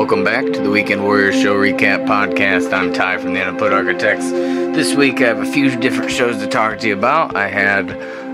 [0.00, 2.72] Welcome back to the Weekend Warriors Show Recap Podcast.
[2.72, 4.30] I'm Ty from the Unemployed Architects.
[4.30, 7.36] This week I have a few different shows to talk to you about.
[7.36, 7.90] I had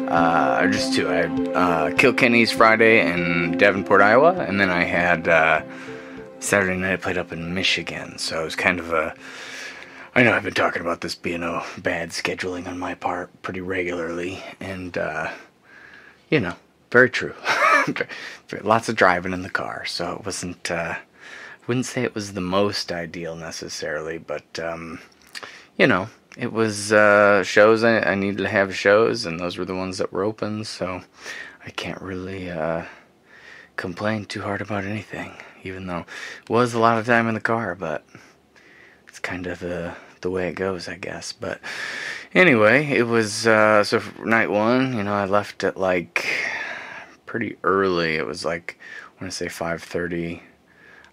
[0.08, 1.08] uh, just two.
[1.08, 5.62] I had uh, Kilkenny's Friday in Davenport, Iowa, and then I had uh,
[6.38, 8.16] Saturday night I played up in Michigan.
[8.16, 9.16] So it was kind of a.
[10.14, 13.60] I know I've been talking about this being a bad scheduling on my part pretty
[13.60, 15.32] regularly, and uh,
[16.30, 16.54] you know,
[16.92, 17.34] very true.
[18.62, 20.70] Lots of driving in the car, so it wasn't.
[20.70, 20.94] Uh,
[21.66, 25.00] wouldn't say it was the most ideal necessarily, but um,
[25.76, 29.64] you know, it was uh, shows I, I, needed to have shows, and those were
[29.64, 31.02] the ones that were open, so
[31.64, 32.84] I can't really uh,
[33.76, 35.32] complain too hard about anything,
[35.64, 36.04] even though
[36.42, 38.04] it was a lot of time in the car, but
[39.08, 41.32] it's kind of the the way it goes, I guess.
[41.32, 41.60] But
[42.34, 44.96] anyway, it was uh, so night one.
[44.96, 46.26] You know, I left at like
[47.26, 48.16] pretty early.
[48.16, 48.78] It was like
[49.18, 50.42] I want to say five thirty.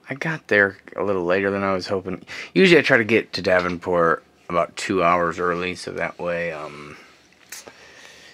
[0.10, 2.26] I got there a little later than I was hoping.
[2.54, 6.98] Usually, I try to get to Davenport about two hours early, so that way, um,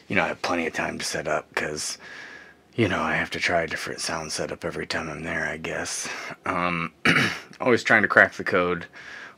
[0.07, 1.97] you know, I have plenty of time to set up because,
[2.75, 5.47] you know, I have to try a different sound setup every time I'm there.
[5.47, 6.09] I guess.
[6.45, 6.91] Um,
[7.61, 8.85] always trying to crack the code.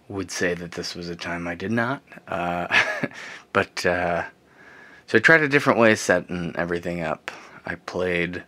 [0.07, 2.67] Would say that this was a time I did not, uh,
[3.53, 4.23] but uh,
[5.07, 7.31] so I tried a different way of setting everything up.
[7.65, 8.43] I played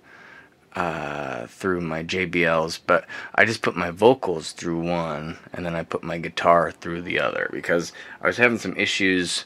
[0.76, 5.84] uh, through my JBLs, but I just put my vocals through one and then I
[5.84, 9.46] put my guitar through the other because I was having some issues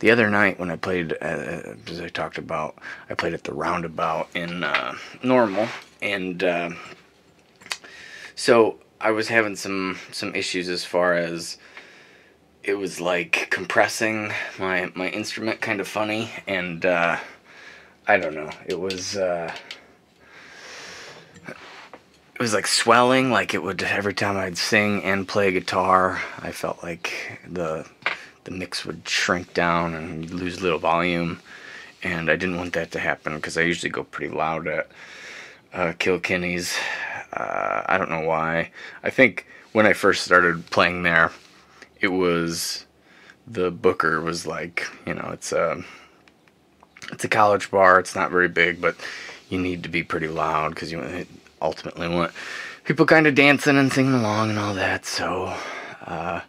[0.00, 2.78] the other night when I played, uh, as I talked about,
[3.10, 5.66] I played at the Roundabout in uh, Normal,
[6.00, 6.70] and uh,
[8.36, 11.58] so I was having some some issues as far as
[12.62, 17.16] it was like compressing my my instrument kind of funny, and uh,
[18.06, 19.52] I don't know, it was uh,
[22.38, 26.52] it was like swelling like it would every time I'd sing and play guitar I
[26.52, 27.84] felt like the
[28.48, 31.40] the mix would shrink down and lose a little volume.
[32.02, 34.88] And I didn't want that to happen because I usually go pretty loud at
[35.74, 36.74] uh, Kilkenny's.
[37.32, 38.70] Uh, I don't know why.
[39.02, 41.30] I think when I first started playing there
[42.00, 42.86] it was
[43.46, 45.82] the booker was like you know it's a
[47.12, 48.00] it's a college bar.
[48.00, 48.96] It's not very big but
[49.50, 51.26] you need to be pretty loud because you
[51.60, 52.32] ultimately want
[52.84, 55.04] people kind of dancing and singing along and all that.
[55.04, 55.54] So,
[56.06, 56.40] uh,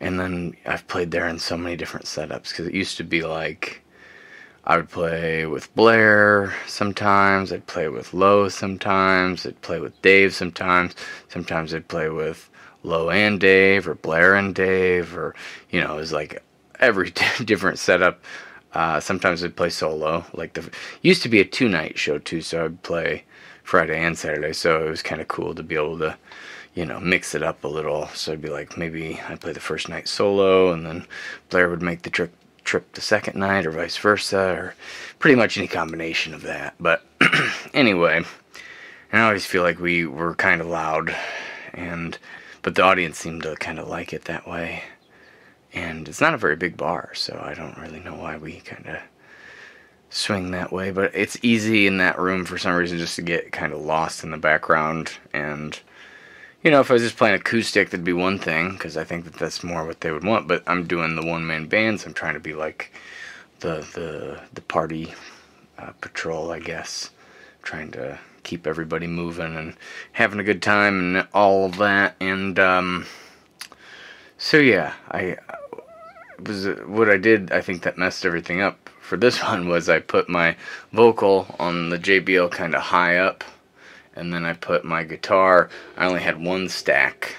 [0.00, 3.22] and then I've played there in so many different setups because it used to be
[3.22, 3.82] like
[4.64, 10.34] I would play with Blair sometimes, I'd play with Low sometimes, I'd play with Dave
[10.34, 10.94] sometimes,
[11.28, 12.50] sometimes I'd play with
[12.82, 15.34] Low and Dave or Blair and Dave or
[15.70, 16.42] you know it was like
[16.80, 17.10] every
[17.44, 18.22] different setup.
[18.74, 20.24] Uh, sometimes I'd play solo.
[20.34, 20.70] Like the
[21.00, 23.24] used to be a two night show too, so I'd play
[23.68, 26.16] Friday and Saturday, so it was kind of cool to be able to,
[26.74, 28.06] you know, mix it up a little.
[28.14, 31.06] So it'd be like maybe I play the first night solo, and then
[31.50, 32.32] Blair would make the trip
[32.64, 34.74] trip the second night, or vice versa, or
[35.18, 36.76] pretty much any combination of that.
[36.80, 37.04] But
[37.74, 38.24] anyway,
[39.12, 41.14] and I always feel like we were kind of loud,
[41.74, 42.16] and
[42.62, 44.82] but the audience seemed to kind of like it that way.
[45.74, 48.86] And it's not a very big bar, so I don't really know why we kind
[48.86, 48.96] of
[50.10, 53.52] swing that way, but it's easy in that room for some reason just to get
[53.52, 55.12] kind of lost in the background.
[55.32, 55.78] And,
[56.62, 59.24] you know, if I was just playing acoustic, that'd be one thing, because I think
[59.24, 60.48] that that's more what they would want.
[60.48, 62.06] But I'm doing the one man bands.
[62.06, 62.92] I'm trying to be like
[63.60, 65.14] the, the, the party
[65.78, 67.10] uh, patrol, I guess.
[67.62, 69.74] Trying to keep everybody moving and
[70.12, 72.16] having a good time and all of that.
[72.18, 73.06] And, um,
[74.38, 75.36] so yeah, I
[76.46, 77.52] was what I did.
[77.52, 80.56] I think that messed everything up for this one was I put my
[80.92, 83.42] vocal on the JBL kind of high up,
[84.14, 85.70] and then I put my guitar.
[85.96, 87.34] I only had one stack,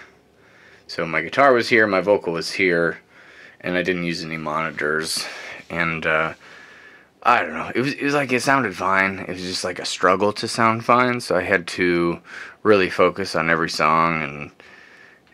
[0.88, 3.00] so my guitar was here, my vocal was here,
[3.62, 5.26] and I didn't use any monitors.
[5.70, 6.34] And uh,
[7.22, 7.72] I don't know.
[7.76, 9.20] It was it was like it sounded fine.
[9.20, 11.22] It was just like a struggle to sound fine.
[11.22, 12.20] So I had to
[12.64, 14.52] really focus on every song, and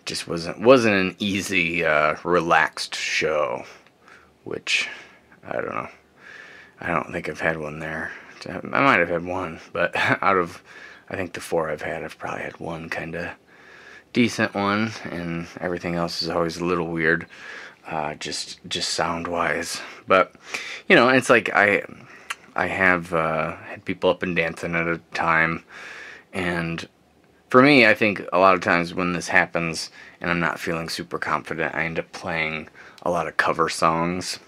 [0.06, 3.66] just wasn't wasn't an easy, uh, relaxed show.
[4.44, 4.88] Which
[5.44, 5.90] I don't know.
[6.80, 8.12] I don't think I've had one there.
[8.48, 10.62] I might have had one, but out of
[11.10, 13.30] I think the four I've had, I've probably had one kind of
[14.13, 17.28] decent one, and everything else is always a little weird,
[17.88, 19.81] uh, just just sound wise.
[20.07, 20.36] But
[20.88, 21.84] you know, it's like I
[22.56, 25.63] I have uh, had people up and dancing at a time,
[26.34, 26.88] and
[27.50, 30.89] for me, I think a lot of times when this happens and I'm not feeling
[30.89, 32.69] super confident, I end up playing
[33.03, 34.39] a lot of cover songs,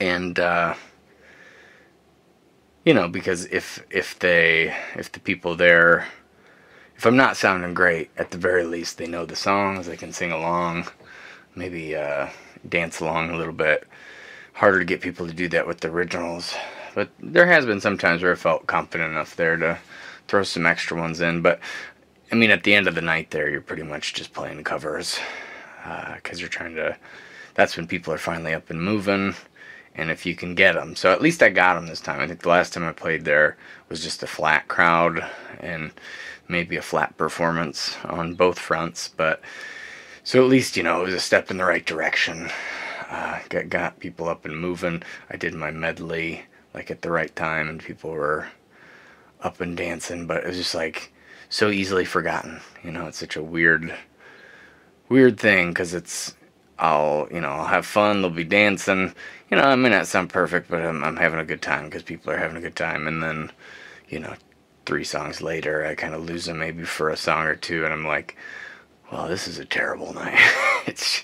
[0.00, 0.74] and uh,
[2.84, 6.06] you know because if if they if the people there
[6.96, 10.12] if I'm not sounding great, at the very least they know the songs, they can
[10.12, 10.86] sing along,
[11.54, 12.28] maybe uh,
[12.68, 13.86] dance along a little bit.
[14.54, 16.54] Harder to get people to do that with the originals,
[16.94, 19.78] but there has been some times where I felt confident enough there to
[20.28, 21.42] throw some extra ones in.
[21.42, 21.58] But
[22.32, 25.18] I mean, at the end of the night, there you're pretty much just playing covers
[26.14, 26.96] because uh, you're trying to.
[27.54, 29.34] That's when people are finally up and moving
[29.94, 30.96] and if you can get them.
[30.96, 32.20] So at least I got them this time.
[32.20, 33.56] I think the last time I played there
[33.88, 35.24] was just a flat crowd
[35.60, 35.92] and
[36.48, 39.40] maybe a flat performance on both fronts, but
[40.24, 42.50] so at least you know it was a step in the right direction.
[43.08, 45.02] Uh, got got people up and moving.
[45.30, 48.48] I did my medley like at the right time, and people were
[49.42, 50.26] up and dancing.
[50.26, 51.12] But it was just like
[51.54, 52.60] so easily forgotten.
[52.82, 53.94] You know, it's such a weird,
[55.08, 56.34] weird thing because it's
[56.80, 58.22] I'll you know I'll have fun.
[58.22, 59.14] They'll be dancing.
[59.50, 62.02] You know, I may not sound perfect, but I'm I'm having a good time because
[62.02, 63.06] people are having a good time.
[63.06, 63.52] And then,
[64.08, 64.34] you know,
[64.84, 67.94] three songs later, I kind of lose them maybe for a song or two, and
[67.94, 68.36] I'm like,
[69.12, 70.36] well, this is a terrible night.
[70.86, 71.22] it's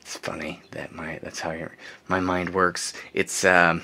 [0.00, 1.72] it's funny that my that's how your,
[2.06, 2.92] my mind works.
[3.14, 3.82] It's um,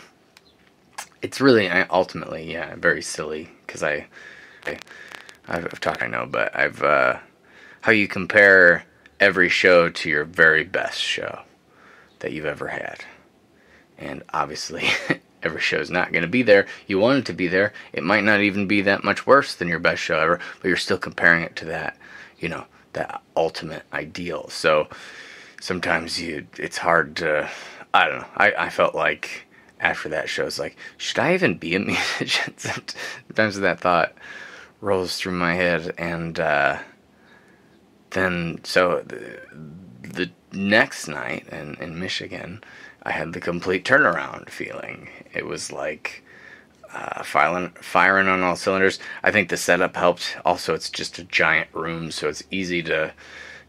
[1.23, 4.07] it's really ultimately yeah very silly because I,
[4.65, 4.79] I
[5.49, 7.19] I've talked I know, but I've uh,
[7.81, 8.85] how you compare
[9.19, 11.41] every show to your very best show
[12.21, 13.05] that you've ever had.
[13.97, 14.89] And obviously,
[15.43, 16.67] every show is not going to be there.
[16.87, 17.73] You want it to be there.
[17.93, 20.77] It might not even be that much worse than your best show ever, but you're
[20.77, 21.97] still comparing it to that,
[22.39, 24.49] you know, that ultimate ideal.
[24.51, 24.89] So
[25.61, 27.49] sometimes you, it's hard to,
[27.95, 28.29] I don't know.
[28.37, 29.47] I, I felt like
[29.81, 31.81] after that show, it's like, should I even be a
[32.19, 32.55] musician?
[32.59, 34.15] Sometimes that thought
[34.81, 36.79] rolls through my head, and uh,
[38.11, 39.41] then so the,
[40.03, 42.63] the next night in, in Michigan,
[43.03, 45.09] I had the complete turnaround feeling.
[45.33, 46.23] It was like
[46.93, 48.99] uh, firing, firing on all cylinders.
[49.23, 50.37] I think the setup helped.
[50.45, 53.13] Also, it's just a giant room, so it's easy to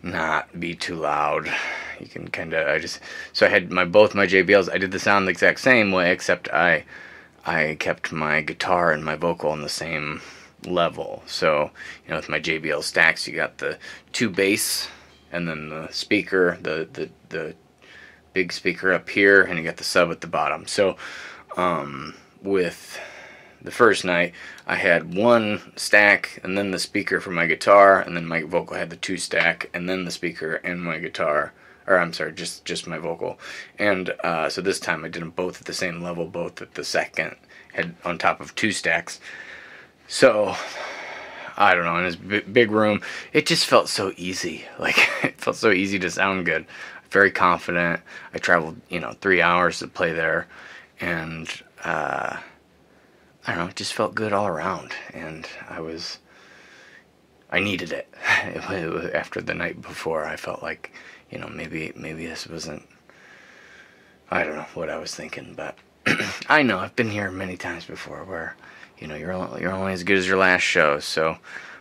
[0.02, 1.52] not be too loud.
[2.00, 2.68] You can kind of.
[2.68, 3.02] I just
[3.34, 4.72] so I had my both my JBLs.
[4.72, 6.86] I did the sound the exact same way, except I
[7.46, 10.22] I kept my guitar and my vocal in the same
[10.66, 11.24] level.
[11.26, 11.72] So,
[12.06, 13.78] you know, with my JBL stacks, you got the
[14.12, 14.88] two bass
[15.32, 17.56] and then the speaker, the the the
[18.34, 20.68] big speaker up here, and you got the sub at the bottom.
[20.68, 20.98] So,
[21.58, 23.00] um, with
[23.62, 24.34] the first night,
[24.66, 28.78] I had one stack and then the speaker for my guitar, and then my vocal
[28.78, 31.54] had the two stack and then the speaker and my guitar.
[31.88, 33.40] Or I'm sorry, just just my vocal.
[33.78, 36.76] And uh, so this time I did them both at the same level, both at
[36.76, 37.36] the second,
[37.74, 39.20] had on top of two stacks.
[40.12, 40.56] So,
[41.56, 43.02] I don't know, in his big room,
[43.32, 44.66] it just felt so easy.
[44.80, 46.66] Like, it felt so easy to sound good.
[47.12, 48.02] Very confident.
[48.34, 50.48] I traveled, you know, three hours to play there.
[51.00, 51.48] And,
[51.84, 52.38] uh,
[53.46, 54.94] I don't know, it just felt good all around.
[55.14, 56.18] And I was,
[57.52, 58.12] I needed it.
[59.14, 60.92] After the night before, I felt like,
[61.30, 62.84] you know, maybe, maybe this wasn't,
[64.32, 65.78] I don't know what I was thinking, but
[66.50, 68.56] I know I've been here many times before where
[69.00, 71.00] you know, you're only, you're only as good as your last show.
[71.00, 71.38] So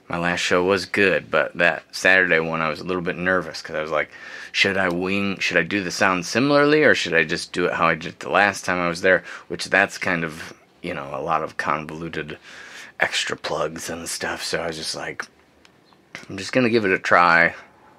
[0.09, 3.61] my last show was good, but that Saturday one, I was a little bit nervous
[3.61, 4.11] because I was like,
[4.53, 7.75] should I wing, should I do the sound similarly or should I just do it
[7.75, 9.23] how I did the last time I was there?
[9.49, 12.38] Which that's kind of, you know, a lot of convoluted
[13.00, 14.43] extra plugs and stuff.
[14.43, 15.25] So I was just like,
[16.28, 17.54] I'm just to give it a try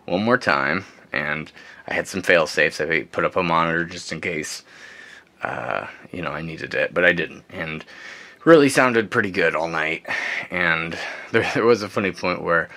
[0.06, 0.86] one more time.
[1.14, 1.52] And
[1.88, 2.82] I had some fail safes.
[2.82, 4.64] I put up a monitor just in case,
[5.42, 7.44] uh, you know, I needed it, but I didn't.
[7.50, 7.86] And
[8.46, 10.06] really sounded pretty good all night.
[10.50, 10.98] And
[11.32, 12.70] there, there was a funny point where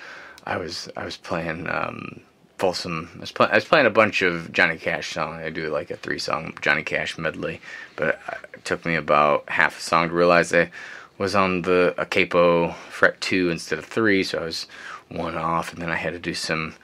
[0.45, 2.21] I was I was playing um,
[2.57, 3.09] Folsom.
[3.17, 5.41] I was, play, I was playing a bunch of Johnny Cash songs.
[5.43, 7.61] I do like a three song Johnny Cash medley,
[7.95, 8.19] but
[8.53, 10.71] it took me about half a song to realize I
[11.17, 14.67] was on the a capo fret two instead of three, so I was
[15.09, 16.75] one off, and then I had to do some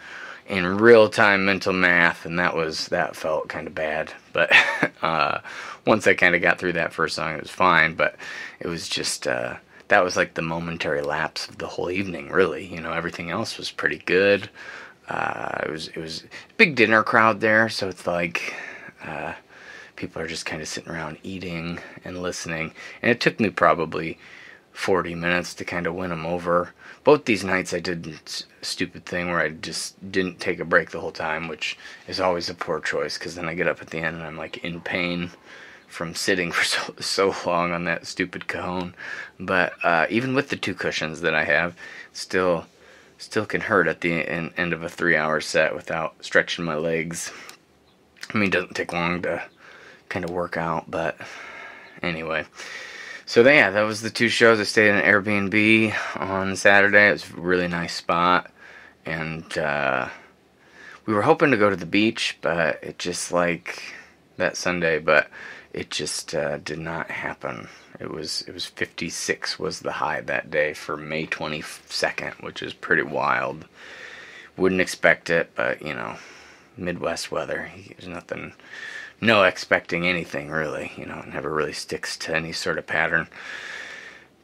[0.49, 4.11] in real time mental math, and that was that felt kind of bad.
[4.33, 4.51] But
[5.01, 5.39] uh,
[5.85, 7.93] once I kind of got through that first song, it was fine.
[7.93, 8.15] But
[8.59, 9.55] it was just uh,
[9.87, 12.29] that was like the momentary lapse of the whole evening.
[12.29, 14.49] Really, you know, everything else was pretty good.
[15.07, 16.23] Uh, it was it was
[16.57, 18.53] big dinner crowd there, so it's like
[19.03, 19.33] uh,
[19.95, 22.73] people are just kind of sitting around eating and listening.
[23.01, 24.17] And it took me probably
[24.79, 26.73] 40 minutes to kind of win them over.
[27.03, 30.91] Both these nights I did a stupid thing where I just didn't take a break
[30.91, 33.89] the whole time, which is always a poor choice because then I get up at
[33.89, 35.31] the end and I'm like in pain
[35.89, 38.95] from sitting for so, so long on that stupid cajon.
[39.37, 41.75] But uh, even with the two cushions that I have,
[42.13, 42.65] still
[43.17, 47.33] still can hurt at the end of a three hour set without stretching my legs.
[48.33, 49.43] I mean, it doesn't take long to
[50.07, 51.17] kind of work out, but
[52.01, 52.45] anyway.
[53.29, 54.59] So yeah, that was the two shows.
[54.59, 57.09] I stayed in an Airbnb on Saturday.
[57.09, 58.49] It was a really nice spot,
[59.05, 60.09] and uh,
[61.05, 63.83] we were hoping to go to the beach, but it just like
[64.37, 65.29] that Sunday, but
[65.73, 67.67] it just uh, did not happen.
[67.99, 72.73] It was it was 56 was the high that day for May 22nd, which is
[72.73, 73.65] pretty wild.
[74.57, 76.17] Wouldn't expect it, but you know,
[76.79, 77.71] Midwest weather.
[77.87, 78.53] There's nothing
[79.21, 80.91] no expecting anything really.
[80.95, 83.27] You know, it never really sticks to any sort of pattern.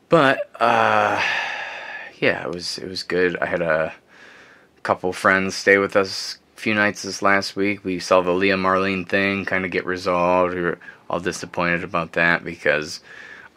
[0.10, 1.22] But uh,
[2.20, 3.38] yeah, it was it was good.
[3.38, 3.94] I had a
[4.84, 7.84] couple friends stay with us a few nights this last week.
[7.84, 10.54] We saw the Leah Marlene thing kind of get resolved.
[10.54, 13.00] We were all disappointed about that because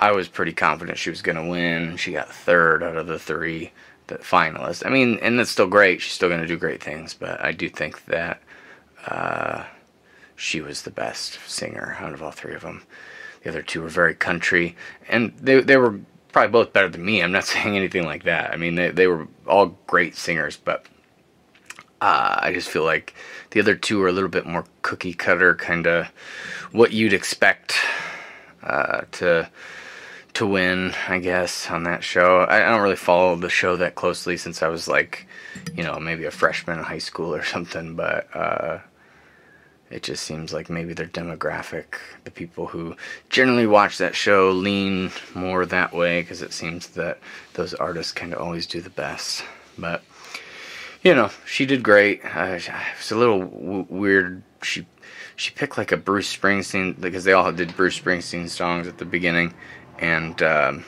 [0.01, 1.97] I was pretty confident she was going to win.
[1.97, 3.73] She got third out of the three
[4.07, 4.85] the finalists.
[4.87, 6.01] I mean, and that's still great.
[6.01, 8.41] She's still going to do great things, but I do think that
[9.09, 9.65] uh,
[10.37, 12.83] she was the best singer out of all three of them.
[13.43, 14.77] The other two were very country,
[15.09, 16.01] and they they were
[16.33, 17.23] probably both better than me.
[17.23, 18.53] I'm not saying anything like that.
[18.53, 20.87] I mean, they they were all great singers, but
[22.01, 23.15] uh, I just feel like
[23.51, 26.07] the other two are a little bit more cookie cutter, kind of
[26.73, 27.75] what you'd expect
[28.63, 29.49] uh, to
[30.35, 32.47] to win, I guess, on that show.
[32.49, 35.27] I, don't really follow the show that closely since I was like,
[35.75, 38.79] you know, maybe a freshman in high school or something, but uh,
[39.91, 42.95] it just seems like maybe their demographic, the people who
[43.31, 47.19] generally watch that show, lean more that way because it seems that
[47.55, 49.45] those artists kind of always do the best.
[49.79, 50.03] But
[51.03, 52.25] you know, she did great.
[52.25, 54.43] Uh, it was a little w- weird.
[54.63, 54.87] She
[55.37, 59.05] she picked like a Bruce Springsteen because they all did Bruce Springsteen songs at the
[59.05, 59.55] beginning,
[59.99, 60.85] and um,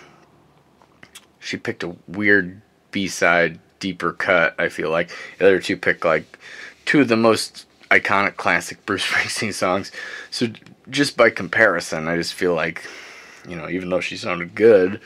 [1.39, 4.55] she picked a weird B side, deeper cut.
[4.59, 6.39] I feel like the other two picked like
[6.85, 9.93] two of the most iconic classic Bruce Springsteen songs.
[10.31, 10.49] So
[10.89, 12.87] just by comparison, I just feel like,
[13.49, 15.01] you know, even though she sounded good,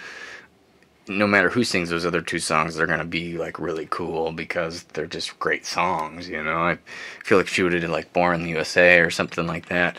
[1.07, 4.85] no matter who sings those other two songs, they're gonna be like really cool because
[4.85, 6.29] they're just great songs.
[6.29, 6.79] You know, I
[7.23, 9.97] feel like she would have did like "Born in the USA" or something like that.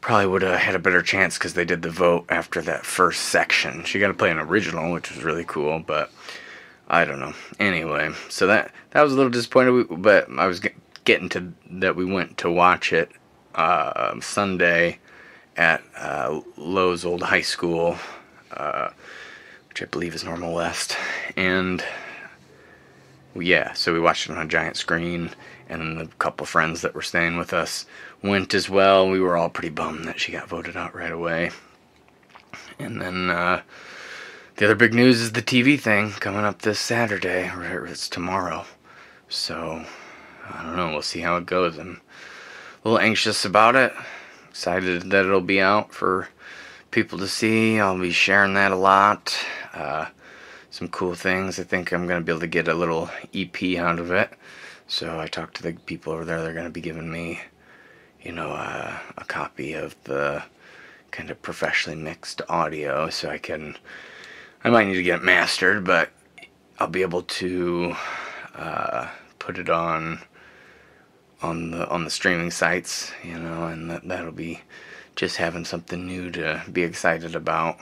[0.00, 3.22] Probably would have had a better chance because they did the vote after that first
[3.26, 3.84] section.
[3.84, 6.10] She got to play an original, which was really cool, but
[6.88, 7.34] I don't know.
[7.58, 10.60] Anyway, so that that was a little disappointed, but I was
[11.10, 13.10] getting to that we went to watch it
[13.56, 15.00] uh, Sunday
[15.56, 17.96] at uh, Lowe's old high school,
[18.52, 18.90] uh,
[19.68, 20.96] which I believe is Normal West,
[21.36, 21.84] and
[23.34, 25.30] yeah, so we watched it on a giant screen,
[25.68, 27.86] and the couple friends that were staying with us
[28.22, 29.10] went as well.
[29.10, 31.50] We were all pretty bummed that she got voted out right away,
[32.78, 33.30] and then.
[33.30, 33.62] Uh,
[34.56, 38.66] the other big news is the TV thing coming up this Saturday, or it's tomorrow.
[39.30, 39.86] So
[40.54, 40.92] I don't know.
[40.92, 41.78] We'll see how it goes.
[41.78, 42.00] I'm
[42.84, 43.92] a little anxious about it.
[44.48, 46.28] Excited that it'll be out for
[46.90, 47.78] people to see.
[47.78, 49.36] I'll be sharing that a lot.
[49.72, 50.06] Uh,
[50.70, 51.58] some cool things.
[51.58, 54.30] I think I'm going to be able to get a little EP out of it.
[54.86, 56.42] So I talked to the people over there.
[56.42, 57.40] They're going to be giving me,
[58.22, 60.42] you know, uh, a copy of the
[61.10, 63.76] kind of professionally mixed audio so I can.
[64.62, 66.10] I might need to get it mastered, but
[66.78, 67.94] I'll be able to
[68.54, 70.20] uh, put it on
[71.42, 74.60] on the on the streaming sites, you know, and that that'll be
[75.16, 77.78] just having something new to be excited about.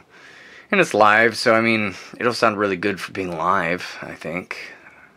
[0.70, 4.58] And it's live, so I mean, it'll sound really good for being live, I think.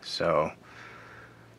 [0.00, 0.52] So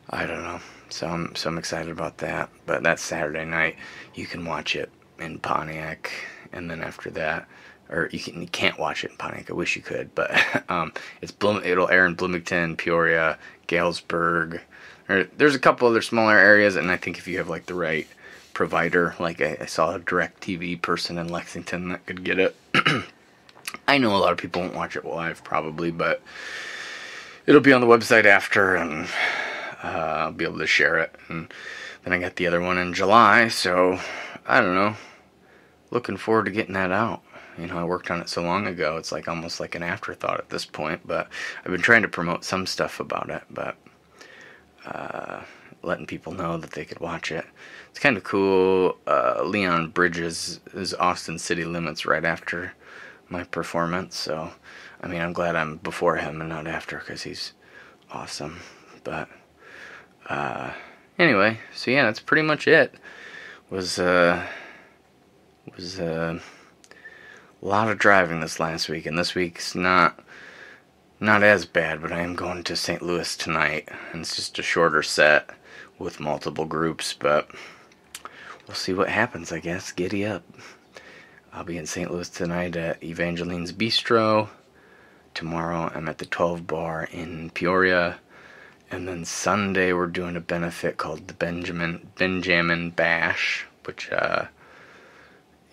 [0.09, 0.59] I don't know.
[0.89, 2.49] So I'm so I'm excited about that.
[2.65, 3.77] But that's Saturday night.
[4.15, 6.11] You can watch it in Pontiac,
[6.51, 7.47] and then after that,
[7.89, 9.49] or you can you can't watch it in Pontiac.
[9.49, 10.31] I wish you could, but
[10.69, 11.61] um, it's Bloom.
[11.63, 13.37] It'll air in Bloomington, Peoria,
[13.67, 14.61] Galesburg,
[15.10, 17.74] or there's a couple other smaller areas, and I think if you have like the
[17.74, 18.07] right
[18.53, 22.55] provider, like I, I saw a DirecTV person in Lexington that could get it.
[23.88, 26.22] I know a lot of people won't watch it live probably, but
[27.45, 29.07] it'll be on the website after, and
[29.83, 31.15] uh, I'll be able to share it.
[31.27, 31.51] And
[32.03, 34.00] then I got the other one in July, so
[34.45, 34.95] I don't know.
[35.91, 37.22] Looking forward to getting that out.
[37.57, 40.39] You know, I worked on it so long ago, it's like almost like an afterthought
[40.39, 41.27] at this point, but
[41.63, 43.77] I've been trying to promote some stuff about it, but
[44.85, 45.41] uh,
[45.81, 47.45] letting people know that they could watch it.
[47.89, 48.97] It's kind of cool.
[49.05, 52.73] Uh, Leon Bridges is Austin City Limits right after
[53.29, 54.51] my performance, so
[55.01, 57.53] I mean, I'm glad I'm before him and not after because he's
[58.11, 58.59] awesome.
[59.03, 59.27] But
[60.29, 60.71] uh,
[61.19, 62.95] anyway, so yeah, that's pretty much it.
[63.69, 64.45] Was uh,
[65.75, 66.39] was uh,
[67.61, 70.19] a lot of driving this last week, and this week's not
[71.24, 73.01] not as bad, but I am going to St.
[73.01, 75.50] Louis tonight, and it's just a shorter set
[75.98, 77.50] with multiple groups, but
[78.68, 79.94] we'll see what happens, I guess.
[79.94, 80.44] Giddy up.
[81.53, 82.12] I'll be in St.
[82.12, 84.50] Louis tonight at Evangeline's Bistro.
[85.34, 88.20] Tomorrow I'm at the 12 Bar in Peoria.
[88.92, 94.48] And then Sunday we're doing a benefit called the Benjamin Benjamin Bash, which uh,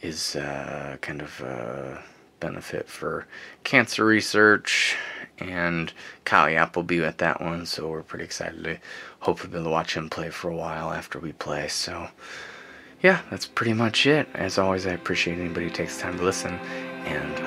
[0.00, 2.02] is uh, kind of a
[2.38, 3.26] benefit for
[3.64, 4.97] cancer research.
[5.40, 5.92] And
[6.76, 8.78] will be at that one, so we're pretty excited to
[9.20, 11.68] hopefully be able to watch him play for a while after we play.
[11.68, 12.09] So
[13.02, 14.28] yeah, that's pretty much it.
[14.35, 16.52] As always, I appreciate anybody who takes time to listen,
[17.06, 17.39] and